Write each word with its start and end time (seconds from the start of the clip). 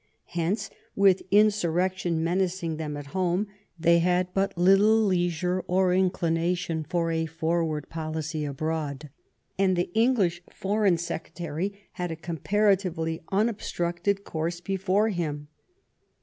Uence, 0.33 0.71
with 0.95 1.21
insurrection 1.29 2.23
menacing 2.23 2.77
them 2.77 2.97
at 2.97 3.05
home, 3.13 3.45
they 3.79 3.99
had 3.99 4.33
but 4.33 4.57
little 4.57 4.97
leisure 5.03 5.63
or 5.67 5.93
inclination 5.93 6.83
for 6.83 7.11
a 7.11 7.27
forward 7.27 7.87
policy 7.87 8.43
abroad; 8.43 9.11
and 9.59 9.75
the 9.75 9.91
English 9.93 10.41
Foreign 10.51 10.95
Secre 10.95 11.35
tary 11.35 11.83
had 11.91 12.09
a 12.09 12.15
comparatively 12.15 13.21
unobstructed 13.31 14.23
course 14.23 14.59
before 14.59 15.09
him. 15.09 15.49